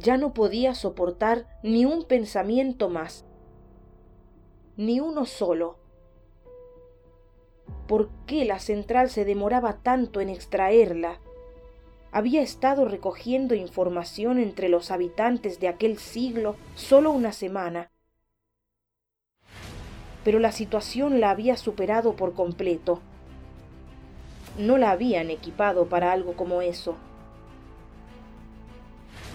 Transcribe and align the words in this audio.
ya 0.00 0.16
no 0.16 0.32
podía 0.32 0.74
soportar 0.74 1.46
ni 1.62 1.84
un 1.84 2.04
pensamiento 2.04 2.88
más, 2.88 3.24
ni 4.76 4.98
uno 4.98 5.26
solo. 5.26 5.78
¿Por 7.86 8.08
qué 8.26 8.44
la 8.44 8.60
central 8.60 9.10
se 9.10 9.24
demoraba 9.24 9.82
tanto 9.82 10.20
en 10.20 10.30
extraerla? 10.30 11.20
Había 12.12 12.40
estado 12.40 12.86
recogiendo 12.86 13.54
información 13.54 14.38
entre 14.38 14.68
los 14.68 14.90
habitantes 14.90 15.60
de 15.60 15.68
aquel 15.68 15.98
siglo 15.98 16.56
solo 16.74 17.12
una 17.12 17.32
semana. 17.32 17.90
Pero 20.24 20.38
la 20.38 20.50
situación 20.50 21.20
la 21.20 21.30
había 21.30 21.56
superado 21.56 22.16
por 22.16 22.32
completo. 22.32 23.00
No 24.58 24.78
la 24.78 24.90
habían 24.90 25.30
equipado 25.30 25.86
para 25.86 26.12
algo 26.12 26.34
como 26.34 26.62
eso 26.62 26.96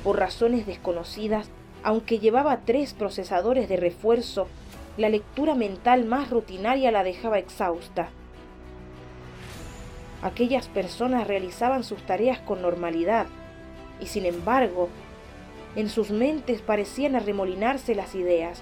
por 0.05 0.19
razones 0.19 0.67
desconocidas, 0.67 1.49
aunque 1.81 2.19
llevaba 2.19 2.59
tres 2.63 2.93
procesadores 2.93 3.67
de 3.67 3.75
refuerzo, 3.75 4.47
la 4.97 5.09
lectura 5.09 5.55
mental 5.55 6.05
más 6.05 6.29
rutinaria 6.29 6.91
la 6.91 7.03
dejaba 7.03 7.39
exhausta. 7.39 8.09
Aquellas 10.21 10.67
personas 10.67 11.25
realizaban 11.27 11.83
sus 11.83 12.03
tareas 12.03 12.37
con 12.37 12.61
normalidad, 12.61 13.25
y 13.99 14.05
sin 14.05 14.27
embargo, 14.27 14.89
en 15.75 15.89
sus 15.89 16.11
mentes 16.11 16.61
parecían 16.61 17.15
arremolinarse 17.15 17.95
las 17.95 18.13
ideas. 18.13 18.61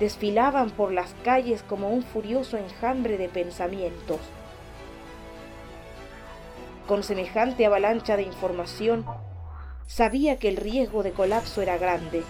Desfilaban 0.00 0.70
por 0.70 0.90
las 0.90 1.14
calles 1.22 1.62
como 1.62 1.90
un 1.90 2.02
furioso 2.02 2.56
enjambre 2.56 3.18
de 3.18 3.28
pensamientos. 3.28 4.20
Con 6.88 7.02
semejante 7.02 7.66
avalancha 7.66 8.16
de 8.16 8.22
información, 8.22 9.04
Sabía 9.86 10.38
que 10.38 10.48
el 10.48 10.56
riesgo 10.56 11.02
de 11.02 11.12
colapso 11.12 11.62
era 11.62 11.78
grande, 11.78 12.22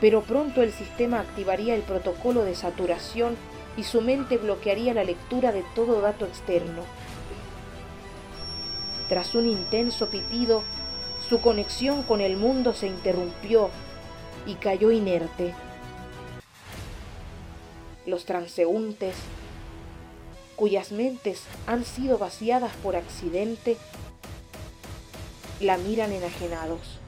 pero 0.00 0.22
pronto 0.22 0.62
el 0.62 0.72
sistema 0.72 1.20
activaría 1.20 1.74
el 1.74 1.82
protocolo 1.82 2.44
de 2.44 2.54
saturación 2.54 3.36
y 3.76 3.84
su 3.84 4.00
mente 4.00 4.38
bloquearía 4.38 4.94
la 4.94 5.04
lectura 5.04 5.52
de 5.52 5.62
todo 5.74 6.00
dato 6.00 6.24
externo. 6.24 6.82
Tras 9.08 9.34
un 9.34 9.46
intenso 9.46 10.08
pitido, 10.08 10.62
su 11.28 11.40
conexión 11.40 12.02
con 12.02 12.20
el 12.20 12.36
mundo 12.36 12.74
se 12.74 12.86
interrumpió 12.86 13.70
y 14.46 14.54
cayó 14.54 14.90
inerte. 14.90 15.54
Los 18.06 18.24
transeúntes, 18.24 19.14
cuyas 20.56 20.92
mentes 20.92 21.44
han 21.66 21.84
sido 21.84 22.18
vaciadas 22.18 22.72
por 22.82 22.96
accidente, 22.96 23.76
la 25.60 25.76
miran 25.76 26.12
enajenados. 26.12 26.98